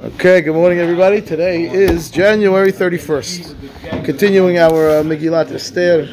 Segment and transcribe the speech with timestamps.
[0.00, 1.20] Okay, good morning, everybody.
[1.20, 4.04] Today is January 31st.
[4.04, 6.06] Continuing our uh, Megillat Esther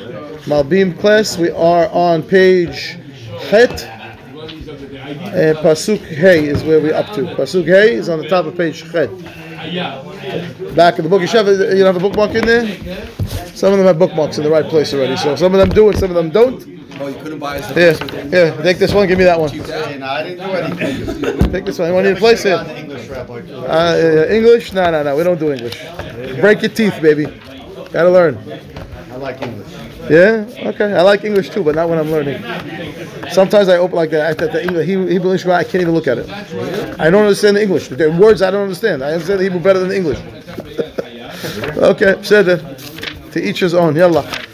[0.47, 2.98] Malbim class, we are on page
[3.51, 3.83] Het,
[5.35, 7.25] and Pasuk Hey is where we're up to.
[7.35, 9.11] Pasuk Hey is on the top of page Het.
[10.76, 12.66] Back in the book, you have, you don't have a bookmark in there?
[13.54, 15.90] Some of them have bookmarks in the right place already, so some of them do
[15.90, 16.75] and some of them don't.
[17.00, 18.34] Oh, you couldn't buy us the Here, books with it?
[18.34, 19.50] here, take this one, give me that one.
[19.50, 21.52] Hey, no, I didn't do anything.
[21.52, 21.90] Take this one.
[21.90, 23.34] You want to need a place Should've to English rabbi.
[23.34, 24.74] Uh, uh, English?
[24.74, 25.16] No, no, no.
[25.16, 25.78] We don't do English.
[26.40, 27.26] Break your teeth, baby.
[27.92, 28.38] Gotta learn.
[29.12, 29.71] I like English.
[30.10, 30.46] Yeah.
[30.70, 30.93] Okay.
[30.93, 32.41] I like English too, but not when I'm learning.
[33.31, 34.41] Sometimes I open like that.
[34.41, 36.29] I, the English, Hebrew, Hebrew English, I can't even look at it.
[36.99, 37.88] I don't understand the English.
[37.88, 39.04] The words I don't understand.
[39.04, 40.20] I understand the Hebrew better than the English.
[41.77, 42.21] okay.
[42.23, 43.31] Said it.
[43.31, 43.95] To each his own.
[43.95, 44.45] Yalla.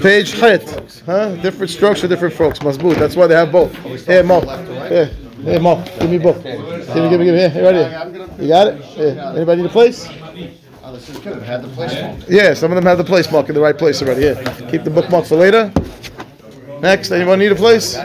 [0.00, 0.62] Page height.
[1.04, 1.36] Huh?
[1.36, 2.60] Different strokes for different folks.
[2.60, 2.96] Masboot.
[2.96, 3.74] That's why they have both.
[4.06, 4.40] Here, Mo.
[4.88, 5.06] Here.
[5.42, 5.84] Here, Mo.
[6.00, 6.42] Give me both.
[6.42, 7.40] Give me, give me, give me.
[7.40, 8.32] Here, here.
[8.40, 8.84] You got it?
[8.96, 9.32] Yeah.
[9.34, 10.08] Anybody need a place?
[12.28, 14.22] Yeah, some of them have the place mark in the right place already.
[14.22, 14.36] Here,
[14.70, 15.72] keep the bookmark for later.
[16.80, 17.96] Next, anyone need a place?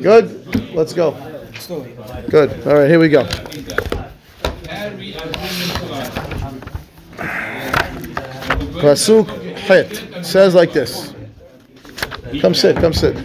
[0.00, 0.74] Good.
[0.74, 1.12] Let's go.
[2.30, 2.66] Good.
[2.66, 3.24] All right, here we go.
[8.76, 11.13] Pasuk Het says like this.
[12.41, 12.75] Come sit.
[12.75, 13.15] Come sit.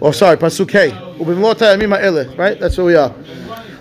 [0.00, 0.36] Oh, sorry.
[0.36, 0.90] Pasuk Hey.
[1.18, 2.36] Ubimlot hayamim ha'ele.
[2.36, 2.60] Right.
[2.60, 3.12] That's where we are.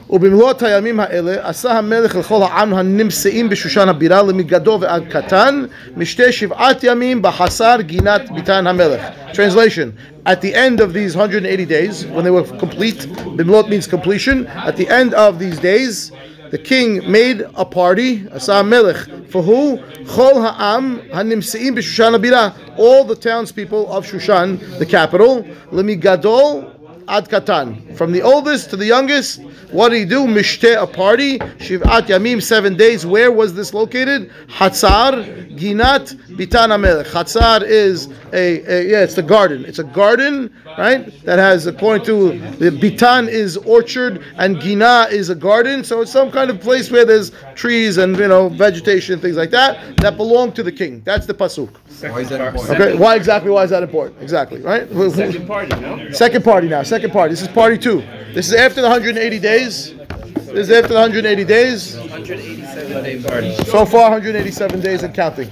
[0.09, 5.65] ובמלאת הימים האלה עשה המלך לכל העם הנמצאים בשושן הבירה למגדו ועד קטן
[5.97, 9.01] משתי שבעת ימים בחסר גינת ביתן המלך.
[9.33, 9.91] Translation
[10.27, 14.75] At the end of these 180 days, when they were complete, במלאת means completion, at
[14.75, 16.11] the end of these days,
[16.50, 19.78] the king made a party, Asa Melech, for who?
[20.04, 25.44] Chol Ha'am Hanimseim B'Shushan Abira, all the townspeople of Shushan, the capital.
[25.70, 26.79] Lemi Gadol
[27.10, 27.96] Ad Katan.
[27.96, 30.26] From the oldest to the youngest, what did he do?
[30.26, 31.38] Mishte, a party.
[31.38, 33.04] Shiv'at Yamim, seven days.
[33.04, 34.30] Where was this located?
[34.46, 37.06] Hatzar, Ginat, Bitan Amelech.
[37.06, 39.64] Hatzar is a, a, yeah, it's the garden.
[39.64, 41.12] It's a garden, right?
[41.24, 45.82] That has, according to the Bitan is orchard and Gina is a garden.
[45.82, 49.50] So it's some kind of place where there's trees and, you know, vegetation, things like
[49.50, 51.02] that, that belong to the king.
[51.04, 51.70] That's the Pasuk.
[52.00, 52.80] Why is that important?
[52.80, 53.50] Okay, why exactly?
[53.50, 54.22] Why is that important?
[54.22, 54.88] Exactly, right?
[55.12, 56.10] Second party, no?
[56.12, 56.82] Second party now.
[56.82, 57.32] Second party.
[57.32, 58.02] This is party two.
[58.34, 59.94] This is after the 180 days.
[59.94, 61.96] This is after the 180 days.
[61.96, 63.54] 187 day party.
[63.64, 65.48] So far, 187 days and counting.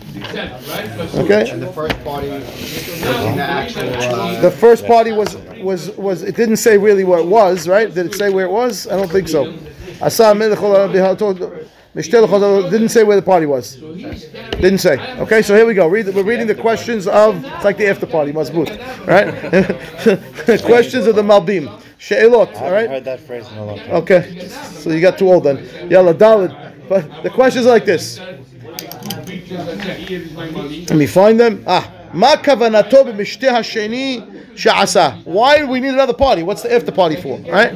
[1.14, 1.50] Okay.
[1.50, 3.82] And The first party the actual.
[3.94, 6.22] Uh, The first party was was was.
[6.22, 7.92] It didn't say really what it was, right?
[7.92, 8.86] Did it say where it was?
[8.88, 9.54] I don't think so.
[11.98, 13.76] Asa melech ol bihatot- mishtel Didn't say where the party was.
[13.76, 14.98] Didn't say.
[15.18, 15.86] Okay, so here we go.
[15.88, 17.44] Read, we're reading the questions of.
[17.44, 18.70] It's like the after party, mazbut,
[19.06, 20.60] right?
[20.62, 21.68] questions of the malbim.
[21.98, 22.54] She'elot.
[22.60, 22.88] All right.
[22.88, 23.90] I heard that phrase in a long time.
[23.90, 25.90] Okay, so you got too old then.
[25.90, 26.54] Yalla, Dalid.
[26.88, 28.18] But the questions are like this.
[28.18, 28.40] Let
[30.96, 31.62] me find them.
[31.66, 35.20] Ah, ma kavanato b'mishteh hasheni she'asa.
[35.24, 36.42] Why do we need another party?
[36.42, 37.38] What's the after party for?
[37.38, 37.72] Right?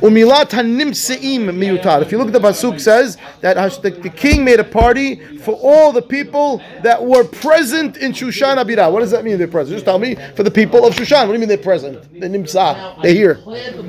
[0.00, 2.00] Umilat hanimseim miyutar.
[2.02, 5.52] If you look at the pasuk, says that the, the king made a party for
[5.62, 8.90] all the people that were present in Shushan Abira.
[8.90, 9.38] What does that mean?
[9.38, 9.76] They're present.
[9.76, 10.14] Just tell me.
[10.34, 11.26] For the people of Shushan.
[11.26, 12.02] What do you mean they're present?
[12.18, 13.02] They're nimsa.
[13.02, 13.40] They're here.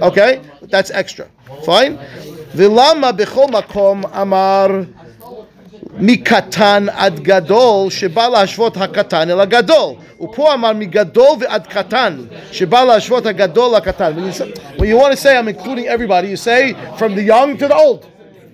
[0.01, 1.29] Okay, that's extra.
[1.63, 1.97] Fine.
[2.53, 4.87] Vilama bechol makom amar.
[5.98, 12.16] מקטן עד גדול שבא להשוות הקטן אל הגדול ופה אמר מגדול ועד קטן
[12.52, 16.28] שבא להשוות הגדול לקטן when you, say, when you want to say I'm including everybody
[16.28, 18.06] you say from the young to the old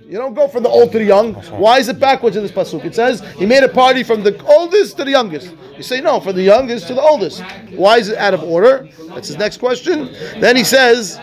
[0.08, 2.52] you don't go from the old to the young why is it backwards in this
[2.52, 6.00] pasuk it says he made a party from the oldest to the youngest you say
[6.00, 7.42] no from the youngest to the oldest
[7.82, 9.96] why is it out of order that's his next question
[10.40, 11.18] then he says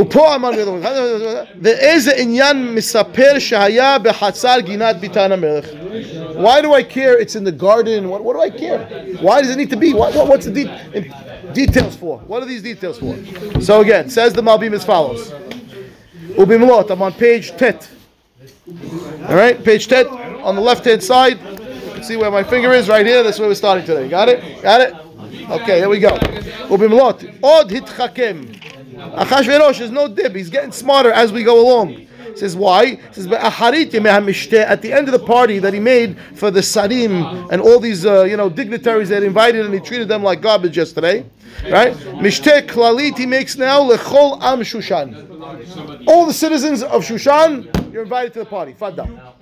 [0.00, 0.50] ופה אמר
[1.62, 5.64] ואיזה עניין מספר שהיה בחצר גינת ביתן המלך?
[6.36, 8.08] Why do I care it's in the garden?
[8.10, 8.80] What, what do I care?
[9.22, 9.94] Why does it need to be?
[9.94, 11.12] What, what- what's the de-
[11.54, 12.18] details for?
[12.30, 13.14] What are these details for?
[13.68, 15.30] So again, says the Malbim as follows.
[16.42, 17.88] Ubimlot, I'm on page tet.
[19.28, 20.06] All right, page tet
[20.48, 21.38] on the left hand side.
[22.02, 22.88] See where my finger is?
[22.88, 23.22] Right here.
[23.22, 24.06] That's where we're starting today.
[24.08, 24.38] Got it?
[24.62, 24.92] Got it?
[25.50, 26.14] Okay, here we go.
[26.74, 27.18] Ubimlot.
[27.42, 28.38] Od hitchakem.
[29.01, 30.35] Achashverosh is no dib.
[30.35, 31.89] He's getting smarter as we go along.
[31.89, 32.85] He says why?
[32.85, 33.93] He says "Ba'aharit
[34.67, 38.05] at the end of the party that he made for the sarim and all these
[38.05, 41.25] uh, you know dignitaries that invited and he treated them like garbage yesterday.
[41.69, 41.93] Right?
[41.93, 46.07] Mishteh klalit he makes now lechol am Shushan.
[46.07, 48.73] All the citizens of Shushan, you're invited to the party.
[48.73, 49.33] Fadda.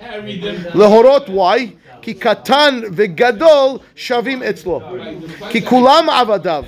[0.71, 1.75] Lehorot why?
[2.01, 5.49] Ki katan vegadol shavim etzlo.
[5.51, 6.65] Ki kulam avadav.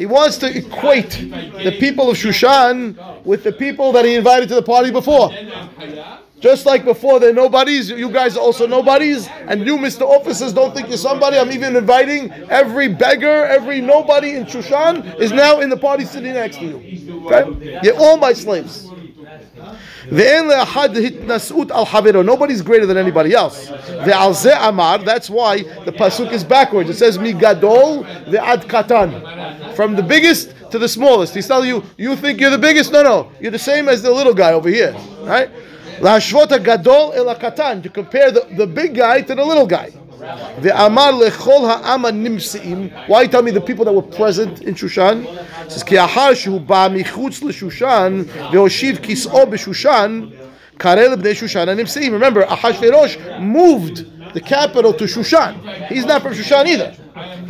[0.00, 4.54] He wants to equate the people of Shushan with the people that he invited to
[4.54, 5.30] the party before.
[6.38, 7.90] Just like before, they're nobodies.
[7.90, 10.08] You guys are also nobodies, and you, Mr.
[10.08, 11.36] Officers, don't think you're somebody.
[11.36, 16.32] I'm even inviting every beggar, every nobody in Shushan is now in the party sitting
[16.32, 17.26] next to you.
[17.26, 17.80] Okay?
[17.82, 18.88] You're all my slaves.
[22.22, 23.68] Nobody's greater than anybody else.
[23.68, 24.98] The Amar.
[24.98, 26.90] That's why the pasuk is backwards.
[26.90, 28.04] It says migadol
[28.36, 31.34] ad katan, from the biggest to the smallest.
[31.34, 32.92] He's telling you, you think you're the biggest?
[32.92, 35.50] No, no, you're the same as the little guy over here, right?
[36.00, 39.92] Lashvota gadol el katan to compare the, the big guy to the little guy.
[40.60, 43.08] The Amar lechol ha'ama nimseim.
[43.08, 45.24] Why tell me the people that were present in Shushan?
[45.64, 50.32] It says ki ahar shehu ba'michutz l'Shushan ve'oshiv kis'o b'Shushan
[50.78, 52.12] karel b'nei Shushan ha'nimseim.
[52.12, 55.86] Remember, Ahashverosh moved the capital to Shushan.
[55.88, 56.94] He's not from Shushan either.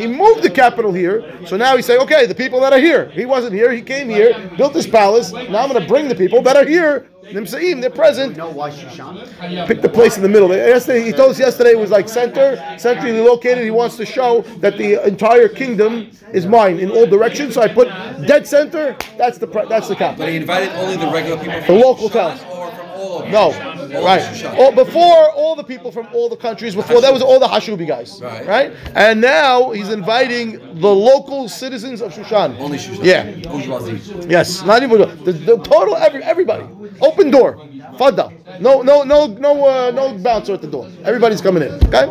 [0.00, 3.11] He moved the capital here, so now he's saying, okay, the people that are here.
[3.11, 5.31] He wasn't here, he came here, built this palace.
[5.32, 7.06] Now I'm going to bring the people that are here.
[7.25, 8.37] Nimsaim, they're present.
[8.37, 9.67] know why Shushan?
[9.69, 10.49] Pick the place in the middle.
[10.49, 13.62] Yesterday, he told us yesterday it was like center, centrally located.
[13.62, 17.55] He wants to show that the entire kingdom is mine in all directions.
[17.55, 17.88] So I put
[18.26, 18.97] dead center.
[19.19, 22.12] That's the pre- that's the But he invited only the regular people The local Shushan
[22.38, 22.41] towns.
[22.50, 23.32] or from all of them?
[23.32, 23.52] No, All
[23.93, 24.45] right.
[24.59, 26.75] All, before all the people from all the countries.
[26.75, 28.47] Before that was all the Hashubi guys, Right.
[28.47, 28.73] right?
[28.95, 32.59] And now he's inviting the local citizens of Shushan.
[32.59, 33.05] Only Shushan.
[33.05, 33.31] Yeah.
[33.51, 34.27] Bourgeoisie.
[34.29, 36.65] Yes, not even the, the total every everybody.
[37.01, 37.67] Open door.
[37.99, 38.33] Fada.
[38.61, 40.89] No no no no uh, no bouncer at the door.
[41.05, 41.73] Everybody's coming in.
[41.87, 42.07] Okay?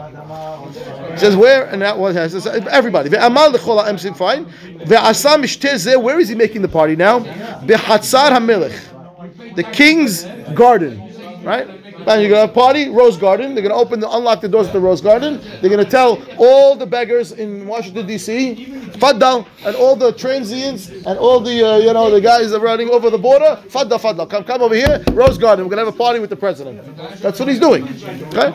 [1.14, 3.10] It says where and that was says everybody.
[3.10, 4.46] Ve'amal lechol ha'em fine.
[4.46, 6.02] Ve'asa mishteh zeh.
[6.02, 7.20] Where is he making the party now?
[7.20, 10.24] Behatzar hamelech, the king's
[10.54, 11.09] garden.
[11.50, 11.68] Right?
[12.06, 13.56] Now you're gonna have a party, Rose Garden.
[13.56, 15.42] They're gonna open, the, unlock the doors of the Rose Garden.
[15.60, 18.68] They're gonna tell all the beggars in Washington D.C.,
[19.00, 22.64] Fadda, and all the transients and all the uh, you know the guys that are
[22.64, 25.66] running over the border, Fadda, Fadda, come come over here, Rose Garden.
[25.66, 26.96] We're gonna have a party with the president.
[27.20, 27.84] That's what he's doing.
[28.28, 28.54] Okay?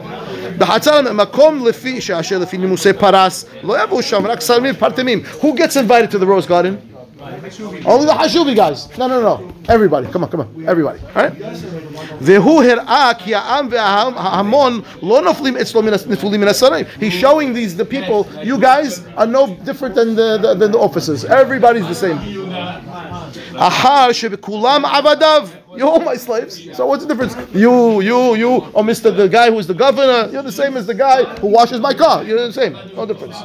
[5.42, 6.93] Who gets invited to the Rose Garden?
[7.24, 8.96] Only the Hashubi guys.
[8.98, 9.54] No, no, no.
[9.68, 10.06] Everybody.
[10.08, 10.64] Come on, come on.
[10.68, 11.00] Everybody.
[11.00, 11.32] All right?
[17.00, 20.78] He's showing these, the people, you guys are no different than the, the than the
[20.78, 21.24] officers.
[21.24, 22.18] Everybody's the same.
[23.56, 25.63] Ahar avadav.
[25.76, 26.76] You're all my slaves.
[26.76, 27.36] So what's the difference?
[27.54, 29.14] You, you, you, oh, or Mr.
[29.16, 32.24] the guy who's the governor, you're the same as the guy who washes my car.
[32.24, 32.72] You're the same.
[32.94, 33.38] No difference.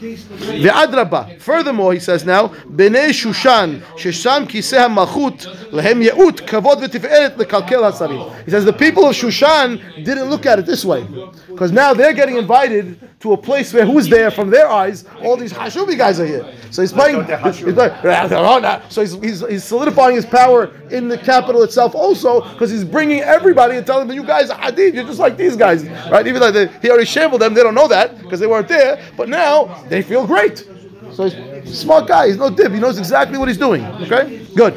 [0.00, 1.40] The Adraba.
[1.40, 8.44] Furthermore, he says now, Bnei Shushan, Shesham Kiseh Machut, Lehem Yeut, Kavod V'Tiferet, Lekalkel HaSarim.
[8.44, 11.06] He says the people of Shushan didn't look at it this way.
[11.48, 15.04] Because now they're getting invited to a place where who's there from their eyes?
[15.22, 16.54] All these Hashubi guys are here.
[16.70, 17.24] So he's playing.
[17.24, 22.70] He's playing so he's, he's, he's solidifying his power in the capital itself also because
[22.70, 25.84] he's bringing everybody and telling them, you guys are Hadid, you're just like these guys.
[26.10, 26.26] Right?
[26.26, 29.02] Even though they, he already shambled them, they don't know that because they weren't there.
[29.16, 30.68] But now they feel great.
[31.12, 32.28] So he's smart guy.
[32.28, 32.72] He's no dib.
[32.72, 33.84] He knows exactly what he's doing.
[33.84, 34.46] Okay?
[34.54, 34.74] Good.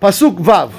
[0.00, 0.72] Pasuk Vav.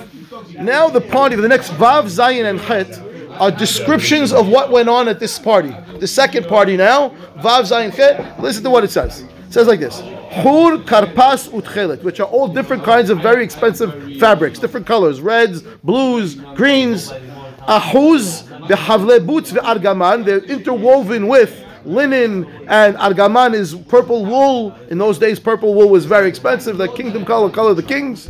[0.62, 3.02] Now the party, the next Vav, Zayin, and Chet
[3.40, 5.76] are descriptions of what went on at this party.
[6.00, 8.40] The second party now, Vav, Zayin, Chet.
[8.40, 9.22] Listen to what it says.
[9.22, 10.02] It says like this.
[10.44, 15.62] Hur, Karpas, Utchelet, which are all different kinds of very expensive fabrics, different colors, reds,
[15.84, 17.12] blues, greens.
[17.68, 24.76] Ahuz, Behavle Boots, the Argaman, they're interwoven with linen and argaman is purple wool.
[24.90, 26.78] In those days, purple wool was very expensive.
[26.78, 28.28] The kingdom color, color of the kings.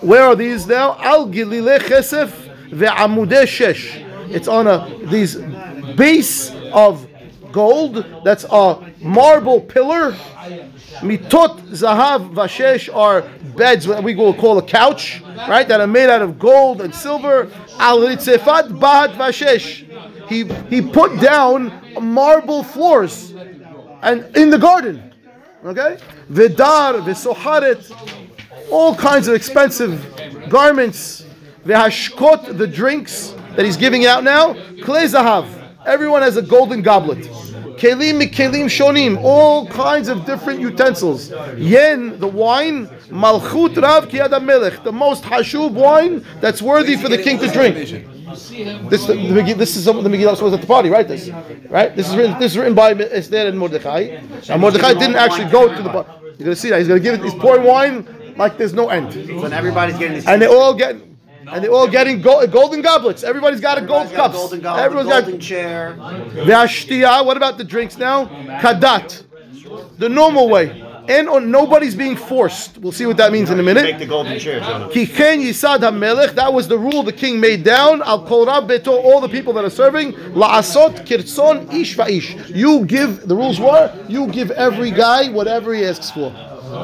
[0.00, 0.96] Where are these now?
[0.98, 2.30] Al gilile chesef
[2.70, 4.04] ve'amudeh shesh.
[4.30, 5.36] It's on a these
[5.96, 7.06] base of
[7.52, 8.04] gold.
[8.24, 10.16] That's a marble pillar.
[11.00, 13.22] Mitot zahav vashesh are
[13.56, 15.66] beds what we will call a couch, right?
[15.68, 17.50] That are made out of gold and silver.
[17.78, 19.84] Al ritzefat bahat vashesh.
[20.28, 23.32] He he put down marble floors,
[24.02, 25.14] and in the garden,
[25.64, 25.98] okay.
[26.28, 27.90] Vidar v'soharet,
[28.70, 30.04] all kinds of expensive
[30.48, 31.24] garments.
[31.64, 34.54] V'hashkot the drinks that he's giving out now.
[34.54, 35.46] Klei zahav.
[35.86, 37.26] Everyone has a golden goblet.
[37.78, 41.30] Kelim mikelim shonim, all kinds of different utensils.
[41.56, 47.18] Yen, the wine, malchut rav kiyad melech, the most hashub wine that's worthy for the
[47.18, 47.76] king to drink.
[47.76, 51.06] This, the, the, this is the Megillah was at the party, right?
[51.08, 51.30] This,
[51.70, 51.94] right?
[51.96, 52.38] This is written.
[52.38, 54.20] This is written by Esther and Mordechai.
[54.48, 56.10] And Mordechai didn't actually go to the party.
[56.38, 56.78] You're gonna see that.
[56.78, 57.22] He's gonna give it.
[57.22, 58.06] He's pouring wine
[58.36, 60.26] like there's no end, So everybody's getting this.
[60.26, 60.96] and they all get,
[61.52, 63.22] and they're all getting go, golden goblets.
[63.22, 64.12] Everybody's got a gold cup.
[64.12, 64.36] Everybody's got a cups.
[64.36, 65.96] golden goblet, Everyone's golden got chair.
[65.98, 68.26] Ve'ashtiya, what about the drinks now?
[68.60, 69.24] Kadat.
[69.98, 70.84] The normal way.
[71.08, 72.78] and on nobody's being forced.
[72.78, 73.82] We'll see what that means in a minute.
[73.82, 73.98] Make minute.
[73.98, 74.88] the golden chair, Jonah.
[74.88, 76.34] Yisad hamelech.
[76.34, 78.02] That was the rule the king made down.
[78.02, 78.88] Al kol rab beto.
[78.88, 80.12] All the people that are serving.
[80.12, 82.54] La'asot kirtzon ish va'ish.
[82.54, 83.26] You give.
[83.26, 86.30] The rules were you give every guy whatever he asks for.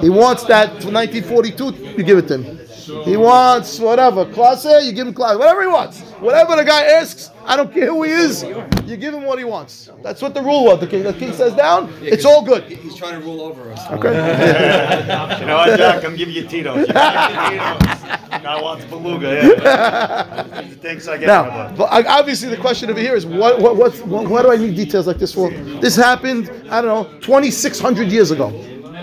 [0.00, 1.64] He wants that 1942.
[1.96, 2.58] You give it to him.
[3.04, 4.84] He wants whatever class A.
[4.84, 5.38] You give him class.
[5.38, 6.00] Whatever he wants.
[6.20, 7.30] Whatever the guy asks.
[7.46, 8.42] I don't care who he is.
[8.42, 9.88] You give him what he wants.
[10.02, 10.80] That's what the rule was.
[10.80, 11.02] The king.
[11.02, 11.90] The king says down.
[12.02, 12.64] It's all good.
[12.64, 13.80] He's trying to rule over us.
[13.90, 14.12] Okay.
[15.40, 16.04] You know what, Jack?
[16.04, 16.86] I'm giving you Tito's.
[16.88, 17.50] You got
[17.80, 18.42] Tito's.
[18.42, 19.28] Guy wants beluga.
[19.62, 20.60] Yeah.
[20.64, 21.76] He thinks I get Now, it.
[21.78, 24.76] but obviously, the question over here is what, what, what, what, why do I need
[24.76, 25.50] details like this for?
[25.50, 28.48] This happened, I don't know, 2,600 years ago.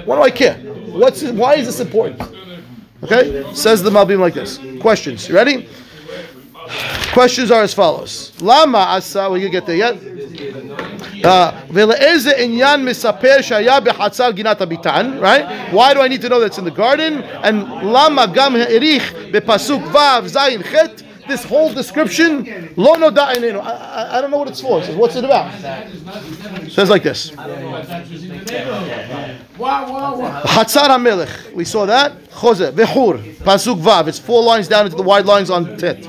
[0.05, 0.57] What do I care?
[0.90, 2.20] What's it, why is this important?
[3.02, 4.58] Okay, says the Malbim like this.
[4.80, 5.68] Questions, you ready?
[7.12, 8.32] Questions are as follows.
[8.40, 9.96] Lama asa, we can get there yet?
[11.24, 15.72] Uh, ולאיזה עניין מספר שהיה בחצר גינת הביתן, right?
[15.72, 17.22] Why do I need to know that's in the garden?
[17.42, 20.74] And למה גם העריך בפסוק ו' ז' ח'
[21.27, 24.83] this whole description, lo no I, I, I don't know what it's for.
[24.83, 25.53] Says, what's it about?
[26.69, 27.31] Says like this.
[30.51, 31.53] Hatzar HaMelech.
[31.53, 32.13] We saw that.
[32.31, 32.59] Chose.
[32.59, 33.35] Vehur.
[33.35, 34.07] Pasuk Vav.
[34.07, 36.05] It's four lines down into the wide lines on Tet.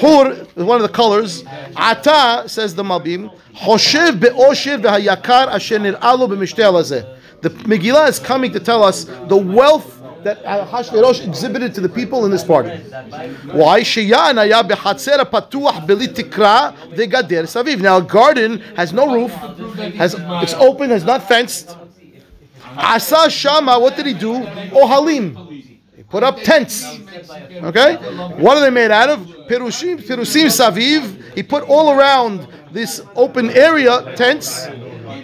[0.00, 1.44] Hur is one of the colors.
[1.76, 3.30] Ata, says the Malbim.
[3.54, 9.95] Hoshev be'oshev v'hayakar asher nir'alu b'mishteh The Megillah is coming to tell us the wealth
[10.26, 12.70] that Hashverosh exhibited to the people in this party.
[13.52, 13.84] Why?
[17.78, 19.30] Now a garden has no roof,
[19.94, 21.76] has it's open, has not fenced.
[22.76, 24.34] Asa Shama, what did he do?
[24.74, 25.48] Ohalim.
[25.96, 26.84] He put up tents.
[26.84, 27.94] Okay?
[28.42, 29.20] What are they made out of?
[29.46, 31.34] Perushim, Perusim Saviv.
[31.36, 34.66] He put all around this open area tents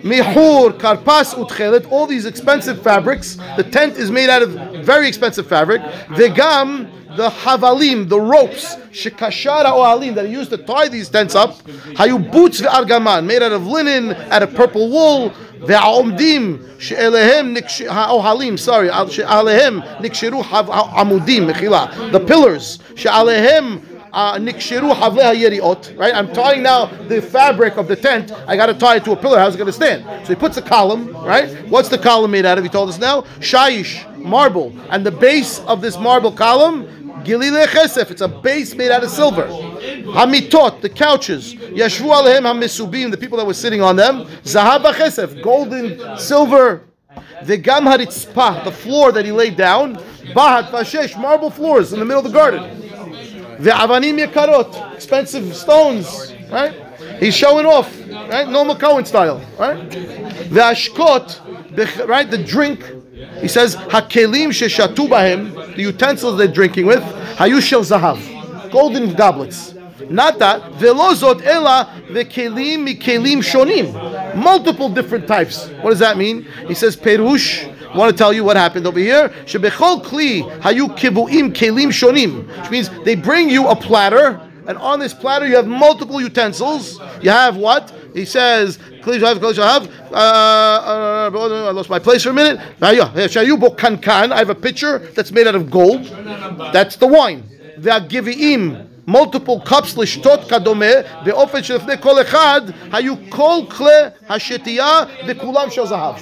[0.04, 3.38] Mihur, Karpas, Utchelet, all these expensive fabrics.
[3.56, 4.52] The tent is made out of
[4.86, 5.82] very expensive fabric.
[6.10, 11.62] Vegam, the havalim, the ropes, shekashara ohalim that he used to tie these tents up.
[11.64, 15.34] Hayu boots ve'argaman, made out of linen, out of purple wool.
[15.60, 17.82] והעומדים שאליהם נקש...
[17.82, 20.70] האוהלים, sorry, שעליהם נקשרו חב...
[20.72, 23.80] עמודים, מחילה, the pillars, שעליהם
[24.13, 25.97] uh, nikshiru havleha yeriot.
[25.99, 28.31] Right, I'm tying now the fabric of the tent.
[28.47, 29.39] I got to tie it to a pillar.
[29.39, 30.05] How's it going to stand?
[30.27, 31.13] So he puts a column.
[31.17, 32.65] Right, what's the column made out of?
[32.65, 38.11] He told us now shayish marble, and the base of this marble column Gilile Chesef.
[38.11, 39.47] It's a base made out of silver.
[39.47, 41.55] Hamitot, the couches.
[41.55, 44.27] Yeshu Alehem Hamisubim, the people that were sitting on them.
[44.43, 46.85] Zahaba Chesef, golden, silver.
[47.45, 49.97] The Gam Haritzpah, the floor that he laid down.
[50.35, 52.82] Bahat Vashesh, marble floors in the middle of the garden.
[53.63, 56.75] Ve'avanim yakarot, expensive stones, right?
[57.21, 58.49] He's showing off, right?
[58.49, 59.89] Normal Cohen style, right?
[59.89, 62.29] The ashkot, right?
[62.29, 62.85] The drink.
[63.41, 67.03] He says, hakelim sheshatu bahem, the utensils they're drinking with,
[67.37, 69.75] hayushel zahav, golden goblets.
[70.11, 70.63] Not that.
[70.73, 74.35] Velozot ela vekelim mikelim shonim.
[74.35, 75.69] Multiple different types.
[75.81, 76.47] What does that mean?
[76.67, 77.72] He says perush.
[77.93, 79.29] I want to tell you what happened over here.
[79.45, 84.99] Shebechol kli hayu kibuim kelim shonim, which means they bring you a platter, and on
[84.99, 86.99] this platter you have multiple utensils.
[87.21, 87.93] You have what?
[88.15, 89.89] He says, Kli shahav, kli shahav.
[90.11, 92.61] Uh, uh, I lost my place for a minute.
[92.81, 93.77] Shayu bo.
[94.33, 96.05] I have a pitcher that's made out of gold.
[96.73, 97.45] That's the wine.
[97.77, 100.86] They are giviim multiple cups לשתות כדומה
[101.26, 103.92] באופן שלפני כל אחד היו כל כלי
[104.30, 106.16] השתייה וכולם של זהב.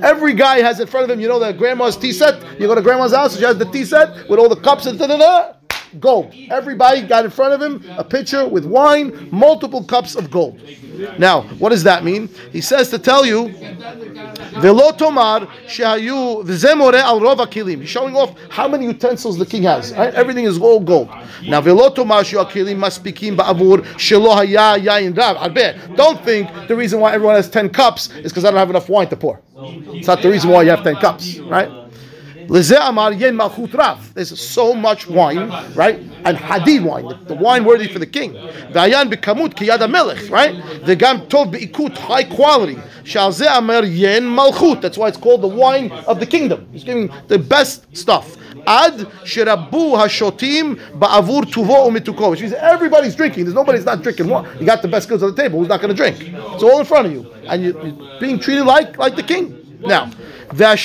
[0.00, 2.34] Every guy has in front of him, you know the grandma's tea set?
[2.58, 4.98] You go to grandma's house, she has the tea set with all the cups and
[4.98, 5.55] da-da-da.
[5.99, 6.33] Gold.
[6.49, 10.59] Everybody got in front of him a pitcher with wine, multiple cups of gold.
[11.17, 12.29] Now, what does that mean?
[12.51, 13.53] He says to tell you,
[14.61, 17.81] Velo tomar shehayu v'zemore al rov akilim.
[17.81, 19.93] He's showing off how many utensils the king has.
[19.93, 20.13] Right?
[20.13, 21.09] Everything is all gold.
[21.43, 25.37] Now velo tomar shehu akilim maspikim ba'avur shelo haya yain rav.
[25.37, 25.95] Arbe.
[25.95, 28.89] Don't think the reason why everyone has ten cups is because I don't have enough
[28.89, 29.41] wine to pour.
[29.59, 31.69] It's not the reason why you have ten cups, right?
[32.49, 35.99] There's so much wine, right?
[36.23, 38.33] And hadid wine, the, wine worthy for the king.
[38.33, 38.91] Right?
[40.85, 42.75] The gam tov beikut, high quality.
[44.81, 46.67] That's why it's called the wine of the kingdom.
[46.71, 48.35] He's giving the best stuff.
[48.65, 52.29] Ad sherabu hashotim ba'avur tuvo umituko.
[52.31, 53.45] Which means everybody's drinking.
[53.45, 54.27] There's nobody that's not drinking.
[54.27, 55.59] You got the best goods on the table.
[55.59, 56.17] Who's not going to drink?
[56.19, 59.79] It's all in front of you, and you, you're being treated like like the king.
[59.79, 60.09] Now,
[60.51, 60.75] the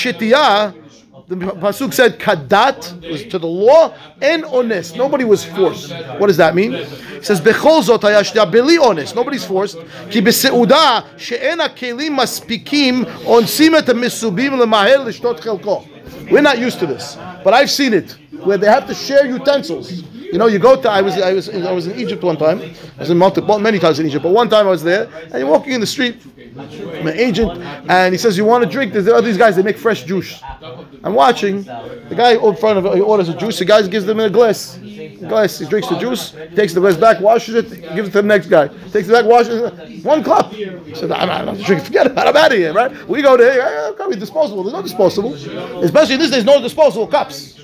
[1.33, 4.97] the pasuk said kadat was to the law and honest.
[4.97, 5.93] Nobody was forced.
[6.19, 6.75] What does that mean?
[6.75, 9.15] It says bechol zot hayashdia beli honest.
[9.17, 9.79] Nobody's forced.
[10.11, 15.89] Ki beseuda she'en hakelim maspikim onsim et misubim lemahel lishtot chelko.
[16.31, 20.03] We're not used to this, but I've seen it where they have to share utensils.
[20.33, 20.91] You know, you go to.
[20.91, 22.59] I was I was I was in Egypt one time.
[22.97, 25.35] I was in multiple many times in Egypt, but one time I was there, and
[25.35, 26.17] you're walking in the street.
[26.57, 27.51] An agent,
[27.89, 29.57] and he says, "You want a drink?" There's all these guys.
[29.57, 30.41] They make fresh juice.
[31.05, 31.65] I'm watching.
[31.65, 33.59] The guy in front of he orders a juice.
[33.59, 34.79] The guy gives them a glass.
[35.29, 35.59] Glass.
[35.59, 36.35] He drinks the juice.
[36.57, 38.69] Takes the glass back, washes it, gives it to the next guy.
[38.69, 40.05] Takes it back, washes it.
[40.05, 40.53] One cup.
[40.53, 41.87] He "I'm, not drinking.
[41.87, 42.19] Forget it.
[42.19, 42.91] I'm out of here." Right?
[43.07, 43.61] We go there.
[43.61, 44.63] "Eh, Can't be disposable.
[44.63, 45.35] There's no disposable.
[45.85, 47.62] Especially in this days, no disposable cups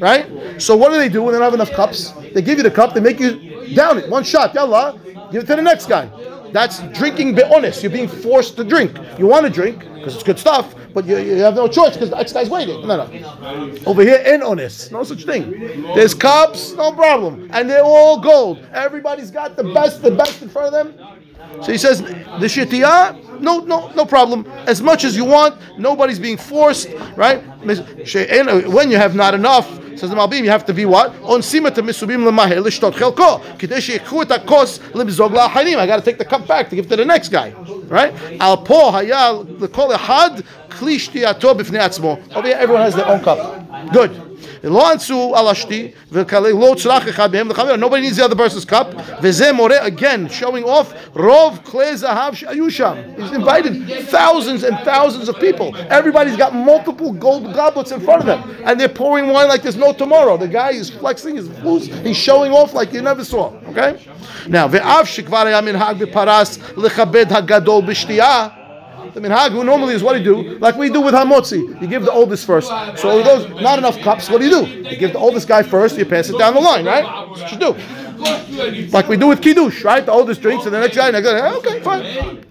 [0.00, 0.60] right?
[0.60, 2.12] So what do they do when they don't have enough cups?
[2.32, 4.98] They give you the cup, they make you down it, one shot, yalla,
[5.30, 6.10] give it to the next guy.
[6.52, 7.82] That's drinking be honest.
[7.82, 8.98] You're being forced to drink.
[9.18, 12.10] You want to drink because it's good stuff, but you, you have no choice because
[12.10, 12.86] the next guy's waiting.
[12.86, 13.74] No, no.
[13.86, 15.50] Over here, in honest, no such thing.
[15.94, 18.66] There's cups, no problem, and they're all gold.
[18.72, 21.21] Everybody's got the best, the best in front of them.
[21.62, 24.46] So he says, the shitiyah, no, no, no problem.
[24.66, 27.42] As much as you want, nobody's being forced, right?
[27.64, 31.14] When you have not enough, says the Malbim, you have to be what?
[31.22, 33.40] On simat misubim lemahel lishtot chelko.
[33.58, 35.76] Kidei sheikhu et hakos lemzog la'achanim.
[35.76, 37.52] I got to take the cup back to give to the next guy,
[37.86, 38.14] right?
[38.40, 42.18] Al po hayal lekol ehad kli shtiyato b'fnei atzmo.
[42.34, 43.92] Over here, everyone has their own cup.
[43.92, 44.31] Good.
[47.78, 48.94] Nobody needs the other person's cup.
[49.22, 50.94] Again, showing off.
[51.14, 51.62] Rov
[53.16, 55.76] He's invited thousands and thousands of people.
[55.76, 58.62] Everybody's got multiple gold goblets in front of them.
[58.64, 60.36] And they're pouring wine like there's no tomorrow.
[60.36, 61.86] The guy is flexing his boots.
[61.86, 63.52] He's showing off like you never saw.
[63.68, 63.98] Okay?
[64.48, 68.61] Now, Ve'av Shikvar Yamin Hag Paras Lechabed Hagadol B'Shtiyah
[69.14, 70.58] the minhag normally is what you do?
[70.58, 71.80] Like we do with hamotzi.
[71.80, 72.68] You give the oldest first.
[72.98, 74.28] So those not enough cups.
[74.28, 74.66] What do you do?
[74.90, 75.96] You give the oldest guy first.
[75.98, 77.04] You pass it down the line, right?
[77.04, 78.88] That's what you do.
[78.90, 80.04] Like we do with kiddush, right?
[80.04, 80.80] The oldest drinks and the.
[80.80, 81.10] Next guy.
[81.56, 82.44] Okay, fine.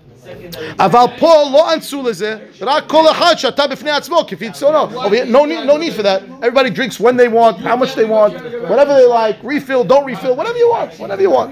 [0.79, 4.79] אבל פה לא אנסו לזה, רק כל אחד שתה בפני עצמו, כפי צונו.
[4.83, 6.23] Over here, No need, no need for that.
[6.43, 8.33] Everybody drinks when they want, how much they want,
[8.71, 11.51] whatever they like, refill, don't refill, whatever you want, whatever you want.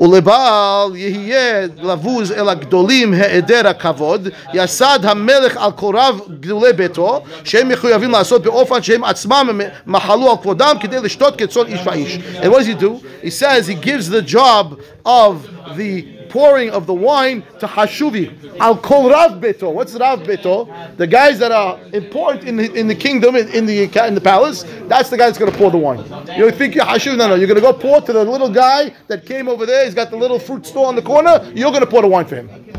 [0.00, 8.10] ולבעל יהיה לבוז אל הגדולים היעדר הכבוד, יסד המלך על קוריו גדולי ביתו, שהם מחויבים
[8.10, 12.18] לעשות באופן שהם עצמם מחלו על כבודם כדי לשתות כצאן איש ואיש.
[12.42, 13.00] And what does he do?
[13.22, 15.32] He says he gives the job of
[15.76, 18.57] the pouring of the wine to Hashuvi.
[18.59, 19.71] I'll call Rav Beto.
[19.73, 20.97] What's Rav Beto?
[20.97, 24.21] The guys that are important in the, in the kingdom, in, in the in the
[24.21, 25.99] palace, that's the guy that's going to pour the wine.
[26.37, 27.17] You think you're Hashuv?
[27.17, 27.35] No, no.
[27.35, 29.85] You're going to go pour to the little guy that came over there.
[29.85, 31.51] He's got the little fruit store on the corner.
[31.53, 32.70] You're going to pour the wine for him.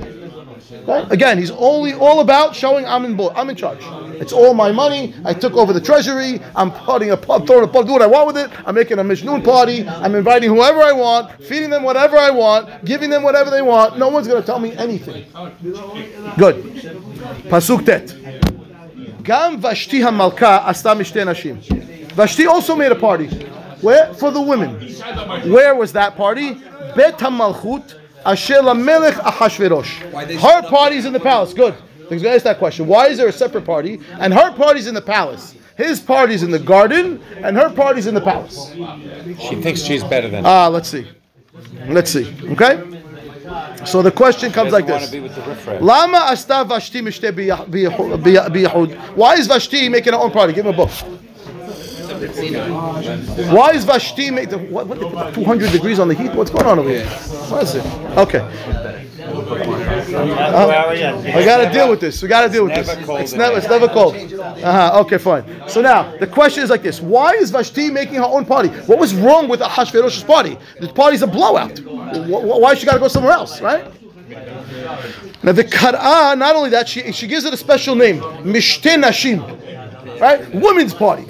[1.11, 3.81] Again, he's only all about showing I'm in I'm in charge.
[4.21, 5.15] It's all my money.
[5.25, 6.41] I took over the treasury.
[6.57, 8.51] I'm putting a pub, throwing a pub, do what I want with it.
[8.67, 9.87] I'm making a Mishnun party.
[9.87, 13.99] I'm inviting whoever I want, feeding them whatever I want, giving them whatever they want.
[13.99, 15.27] No one's going to tell me anything.
[16.39, 16.57] Good.
[17.51, 18.15] Pasuk tet.
[19.23, 21.59] Gam Vashti Hamalka asta nashim.
[22.13, 23.29] Vashti also made a party.
[23.81, 24.13] Where?
[24.15, 24.81] For the women.
[25.51, 26.55] Where was that party?
[26.95, 30.41] Bet HaMalchut Asher Lamelech Ahashverosh.
[30.41, 31.53] Her party's in the palace.
[31.55, 31.75] Good.
[32.09, 32.87] He's going to ask that question.
[32.87, 34.01] Why is there a separate party?
[34.19, 35.55] And her party's in the palace.
[35.77, 38.73] His party's in the garden, and her party's in the palace.
[39.41, 40.45] She thinks she's better than.
[40.45, 41.09] Ah, let's see.
[41.89, 42.35] Let's see.
[42.53, 43.01] Okay?
[43.85, 45.11] So the question comes like this.
[45.11, 45.83] be with the riffraff.
[45.83, 49.17] Lama asta Vashti mishte biyahud.
[49.17, 50.53] Why is Vashti making her own party?
[50.53, 50.91] Give him a book.
[53.53, 56.33] Why is Vashti making what, what put 200 degrees on the heat?
[56.35, 57.07] What's going on over here?
[57.07, 57.85] What is it?
[58.17, 58.39] Okay.
[60.09, 61.37] Yeah.
[61.37, 62.23] I got to deal with this.
[62.23, 62.89] We got to deal with this.
[63.21, 64.15] It's never, it's never cold.
[64.17, 65.01] Uh-huh.
[65.03, 65.45] Okay, fine.
[65.69, 68.69] So now the question is like this: Why is Vashti making her own party?
[68.87, 70.57] What was wrong with Ahashverosh's party?
[70.81, 71.79] The party's a blowout.
[71.79, 73.85] Wh- wh- Why she got to go somewhere else, right?
[75.43, 79.41] Now the Kar'ah, not only that, she, she gives it a special name, Mishte Nashim,
[80.21, 80.49] right?
[80.55, 81.27] Women's party,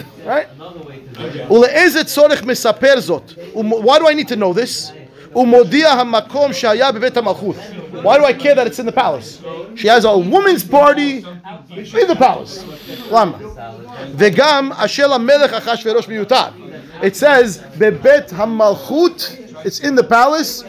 [3.53, 4.91] Why do I need to know this?
[5.35, 7.55] ומודיע המקום שהיה בבית המלכות.
[7.93, 9.39] Why do I care that it's in the palace?
[9.75, 11.23] She has a women's party
[12.01, 12.63] in the palace.
[13.11, 13.37] למה?
[14.15, 16.47] וגם אשר המלך אחשוורוש מיותר.
[17.01, 19.31] It says בבית המלכות,
[19.64, 20.62] it's in the palace.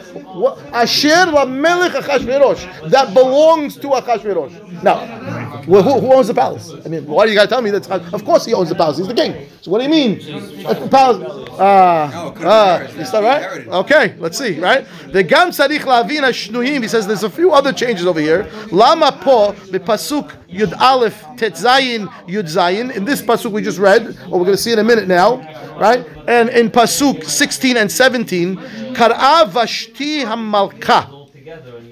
[0.72, 2.90] Asher Lamelech Achashverosh.
[2.90, 4.82] That belongs to Achashverosh.
[4.82, 6.72] Now, well, who, who, owns the palace?
[6.84, 7.88] I mean, why do you got to tell me that?
[8.12, 8.98] Of course he owns the palace.
[8.98, 9.48] He's the king.
[9.62, 10.18] So what do you mean?
[10.18, 11.48] The palace.
[11.56, 13.66] Ah, uh, uh, is that right?
[13.68, 14.86] Okay, let's see, right?
[15.12, 16.82] The Gam Sarich Lavina Shnuhim.
[16.82, 18.50] He says there's a few other changes over here.
[18.72, 20.32] Lama Po, the Pasuk.
[20.54, 22.94] Yud Aleph, Tet Zayin, Yud Zayin.
[22.94, 25.36] In this pasuk we just read, or we're going to see in a minute now,
[25.78, 26.06] right?
[26.28, 28.56] And in pasuk 16 and 17,
[28.94, 31.10] Kar'a Vashti Hamalka.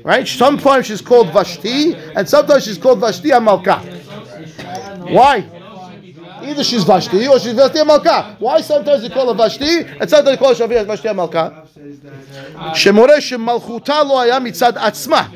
[0.04, 0.26] Right?
[0.26, 3.82] Sometimes she's called Vashti, and sometimes she's called Vashti Hamalka.
[5.10, 5.44] Why?
[6.42, 8.40] Either she's Vashti or she's Vashti Hamalka.
[8.40, 11.66] Why sometimes they call her Vashti and sometimes they call her Shavir Vashti Malka?
[12.74, 15.28] Shemore shemalchuta lo haya mitzad atzma.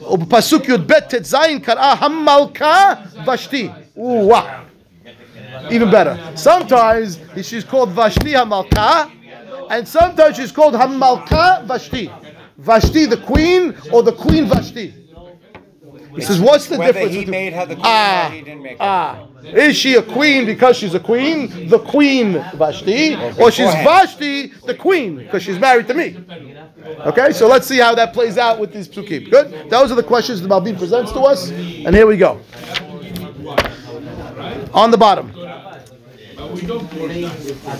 [0.00, 0.08] עצמה.
[0.08, 2.92] ובפסוק י"ב ט"ז קראה המלכה
[3.26, 3.68] ושתי.
[3.96, 4.42] וואו.
[5.70, 6.16] Even better.
[6.36, 9.10] Sometimes she's called Vashti Hamalka,
[9.70, 12.10] and sometimes she's called Hamalka Vashti.
[12.58, 14.92] Vashti the queen or the queen Vashti.
[16.15, 17.11] He says, what's the Whether difference?
[17.13, 18.77] he between- made her the queen Ah, he didn't make her.
[18.81, 19.19] ah.
[19.43, 23.73] Is she a queen because she's a queen, the queen Vashti, or she's.
[23.73, 26.17] Vashti, the queen, because she's married to me?
[27.05, 29.29] Okay, so let's see how that plays out with these psukim.
[29.31, 29.69] Good?
[29.69, 32.39] Those are the questions the Malbim presents to us, and here we go.
[34.73, 35.31] On the bottom.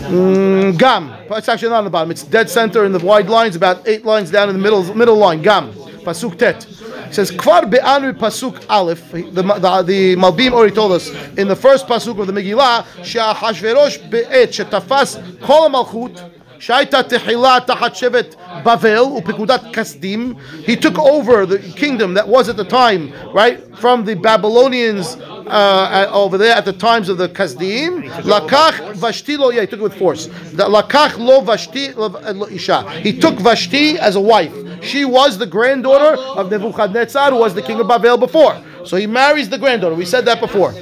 [0.10, 1.14] Mm, gam.
[1.32, 2.12] It's actually not on the bottom.
[2.12, 5.18] It's dead center in the wide lines, about eight lines down in the middle middle
[5.18, 5.42] line.
[5.42, 5.74] Gam.
[6.04, 6.66] Pasuk tet.
[7.11, 9.11] It says kvar be'anu pasuk aleph.
[9.13, 14.11] The, the, the Malbim already told us in the first pasuk of the Megillah, she'ahashverosh
[14.11, 16.33] be'et shetafas kol malchut.
[16.59, 20.35] שהייתה תחילה תחת שבט בבל ופקודת כסדים.
[20.65, 25.91] He took over the kingdom that was at the time, right, from the Babylonians uh,
[25.93, 28.09] at- over there at the times of the Kasdim.
[28.23, 30.29] Lakach Vashti lo, yeah, he took it with force.
[30.55, 32.89] The Lakach lo Vashti lo lo isha.
[33.01, 34.55] He took Vashti as a wife.
[34.82, 38.62] She was the granddaughter of Nebuchadnezzar, who was the king of Babel before.
[38.86, 39.96] So he marries the granddaughter.
[39.96, 40.74] We said that before.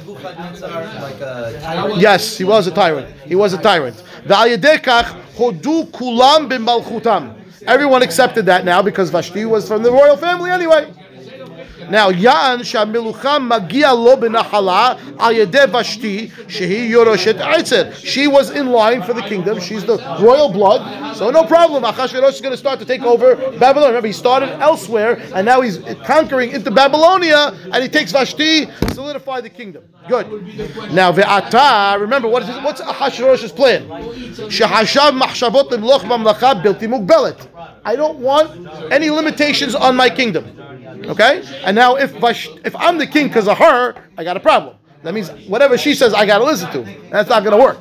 [1.98, 3.14] Yes, he was a tyrant.
[3.26, 4.02] He was a tyrant.
[7.66, 10.92] Everyone accepted that now because Vashti was from the royal family anyway.
[11.90, 17.92] Now, Yan Shamilucha Magia Lo B'Nahala Ayedeh Vashti Shehi Yoroshet Eitzer.
[17.96, 19.58] She was in line for the kingdom.
[19.58, 21.16] She's the royal blood.
[21.16, 21.82] So no problem.
[21.82, 23.88] Achashverosh is going to start to take over Babylon.
[23.88, 29.40] Remember, he started elsewhere, and now he's conquering into Babylonia, and he takes Vashti, solidify
[29.40, 29.82] the kingdom.
[30.08, 30.30] Good.
[30.92, 33.88] Now, Ve'ata, remember, what is his, what's Achashverosh's plan?
[33.88, 37.48] Shehashav Machshavot Limloch Mamlacha Bilti Mugbelet.
[37.84, 40.46] I don't want any limitations on my kingdom.
[41.09, 41.43] Okay?
[41.63, 44.75] And now if Vash, if I'm the king because of her, I got a problem.
[45.03, 47.09] That means whatever she says, I got to listen to.
[47.11, 47.79] That's not going to work.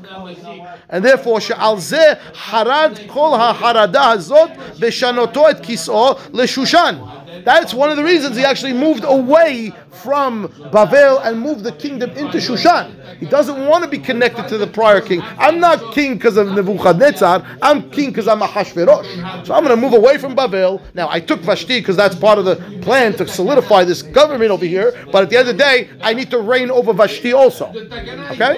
[0.91, 6.99] And therefore, שעל זה חרד כל החרדה הזאת ושנותו את כיסאו לשושן.
[7.45, 12.12] That's one of the reasons he actually moved away from Bavel and move the kingdom
[12.12, 13.18] into Shushan.
[13.18, 15.22] He doesn't want to be connected to the prior king.
[15.38, 17.46] I'm not king because of Nebuchadnezzar.
[17.62, 19.46] I'm king because I'm a Hashverosh.
[19.46, 20.82] So I'm going to move away from Bavel.
[20.94, 24.66] Now, I took Vashti because that's part of the plan to solidify this government over
[24.66, 24.94] here.
[25.12, 27.68] But at the end of the day, I need to reign over Vashti also.
[27.70, 28.56] Okay?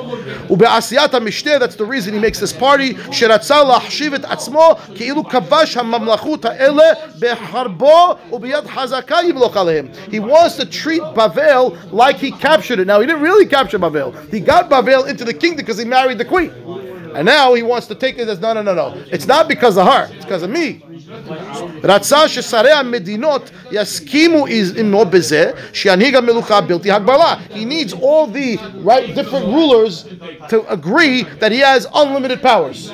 [0.62, 2.94] That's the reason he makes this party.
[10.12, 12.88] He wants to treat Bavel like he captured it.
[12.88, 14.14] Now, he didn't really capture Bavel.
[14.30, 16.52] He got Bavel into the kingdom because he married the queen.
[17.14, 18.94] And now he wants to take it as no, no, no, no.
[19.12, 20.82] It's not because of her, it's because of me.
[27.52, 30.04] He needs all the right different rulers
[30.50, 32.92] to agree that he has unlimited powers.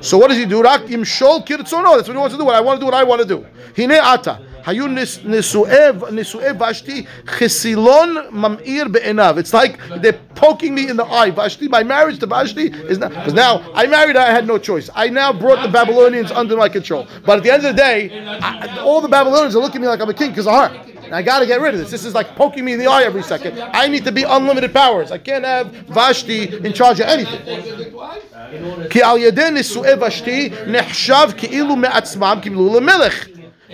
[0.00, 0.62] So what does he do?
[0.62, 1.96] רק ימשול כרצונו.
[1.96, 2.44] That's what he wants to do.
[2.46, 3.44] What I want to do, what I want to do.
[3.76, 4.38] Hine ata.
[4.65, 5.71] היו נש- נישואי
[6.11, 9.35] נישואי ושתי חסילון ממאיר בעיניו.
[9.39, 11.29] It's like they're poking me in the eye.
[11.31, 14.21] Vashti, my marriage to Vashti is not because now I married her.
[14.21, 14.89] I had no choice.
[14.95, 17.03] I now brought the Babylonians under my control.
[17.25, 17.99] But at the end of the day,
[18.41, 20.69] I, all the Babylonians are looking at me like I'm a king because of her.
[21.05, 21.91] And I got to get rid of this.
[21.91, 23.51] This is like poking me in the eye every second.
[23.81, 25.11] I need to be unlimited powers.
[25.11, 25.67] I can't have
[25.99, 27.41] Vashti in charge of anything.
[28.89, 33.25] כי על ידי נישואי ושתי נחשב כאילו מעצמם קיבלו למלך.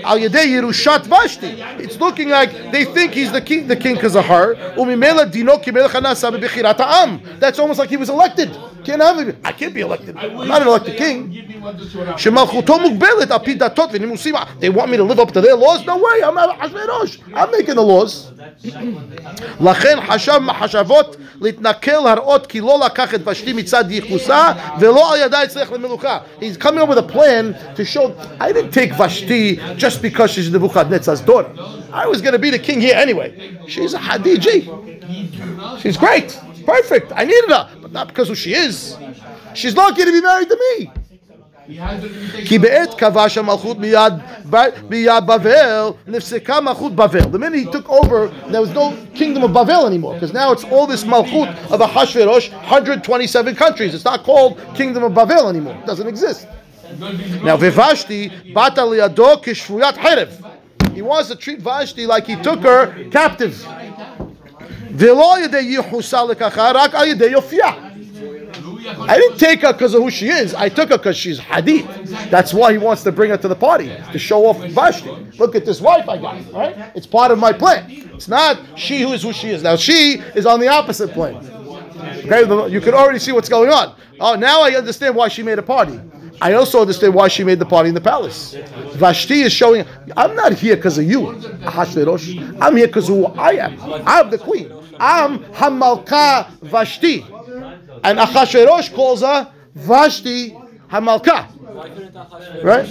[0.05, 1.61] Al Yadei Yerushat Vashti.
[1.83, 4.55] It's looking like they think he's the king, the king because of her.
[4.77, 5.31] Umimela
[7.39, 8.51] That's almost like he was elected.
[8.86, 9.36] Can't have it.
[9.44, 10.18] I can't be elected.
[10.18, 11.32] I'm not an elected king.
[12.18, 14.36] שמלכותו מוגבלת על פי דתות ונימוסים.
[14.36, 15.86] They want me to live up to their laws?
[15.86, 17.20] No way, I'm אחשוורוש.
[17.34, 18.32] I'm making the laws.
[19.62, 25.44] לכן חשב מחשבות להתנכל להראות כי לא לקח את ושתי מצד ייחוסה ולא על ידה
[25.44, 26.20] אצלך למלוכה.
[26.40, 30.52] He's coming up with a plan to show I didn't take Vashti just because she's
[30.52, 31.52] Nebuchadnezzar's daughter.
[31.94, 33.58] I was going to be the king here anyway.
[33.68, 34.60] She's a Hadiji.
[35.82, 36.40] She's great.
[36.66, 37.12] Perfect.
[37.16, 37.64] I needed her.
[37.86, 38.98] But not because who she is.
[39.54, 40.92] She's lucky to be married to me.
[42.46, 44.14] כי בעת כבש המלכות מיד,
[44.90, 47.32] מיד בבל, נפסקה מלכות בבל.
[47.32, 50.66] The minute he took over, there was no kingdom of Bavel anymore, because now it's
[50.66, 53.94] all this malchut of Ahashverosh, 127 countries.
[53.94, 55.76] It's not called kingdom of Bavel anymore.
[55.76, 56.48] It doesn't exist.
[57.00, 60.32] Now, Vivashti, bata liado kishfuyat herev.
[60.94, 63.66] He wants to treat Vashti like he took her captive.
[69.09, 70.55] I didn't take her because of who she is.
[70.55, 71.87] I took her because she's Hadith.
[72.31, 75.11] That's why he wants to bring her to the party to show off Vashti.
[75.39, 76.53] Look at this wife I got.
[76.53, 76.93] Right?
[76.95, 77.85] It's part of my plan.
[78.15, 79.63] It's not she who is who she is.
[79.63, 81.37] Now she is on the opposite plane.
[81.99, 83.95] Okay, you can already see what's going on.
[84.21, 86.01] Oh, now I understand why she made a party.
[86.41, 88.55] I also understand why she made the party in the palace.
[88.95, 89.85] Vashti is showing.
[90.17, 91.21] I'm not here because of you,
[91.65, 92.59] Ahashverosh.
[92.61, 93.79] I'm here because of who I am.
[94.07, 94.73] I'm the queen.
[94.99, 97.23] I'm Hamalka Vashti.
[98.05, 100.57] And Achashverosh calls her Vashti
[100.91, 101.53] Hamalka.
[102.63, 102.89] Right?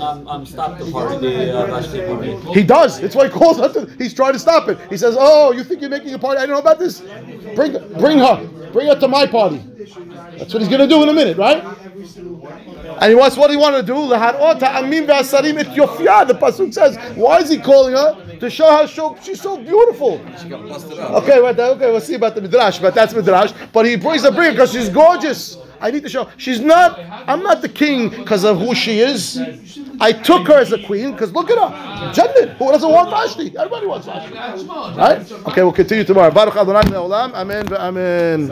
[0.00, 2.52] Um, um, stop the party, the uh, Vashti party.
[2.52, 3.00] He does.
[3.00, 3.72] That's why he calls her.
[3.72, 4.78] To, he's trying to stop it.
[4.90, 6.38] He says, "Oh, you think you're making a party?
[6.38, 7.00] I don't know about this.
[7.54, 8.48] Bring, bring her.
[8.72, 9.62] Bring her to my party."
[10.36, 11.64] That's what he's going to do in a minute, right?
[13.00, 14.08] And he wants what he to do.
[14.08, 14.16] The
[16.40, 16.96] pasuk says.
[17.16, 20.20] Why is he calling her to show how so, she's so beautiful?
[21.18, 23.52] Okay, right, okay, we'll see about the midrash, but that's midrash.
[23.72, 25.58] But he brings a bring because she's gorgeous.
[25.80, 26.98] I need to show she's not.
[27.28, 29.40] I'm not the king because of who she is.
[30.00, 32.54] I took her as a queen because look at her, Jannah.
[32.54, 33.56] Who doesn't want Vashti?
[33.56, 35.30] Everybody wants Vashti, right?
[35.46, 36.32] Okay, we'll continue tomorrow.
[36.32, 36.94] Baruch Adonai.
[37.34, 37.72] Amen.
[37.72, 38.50] Amen.